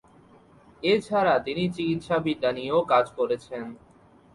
[0.83, 3.63] এছাড়া তিনি চিকিৎসাবিদ্যা নিয়েও কাজ করেছেন।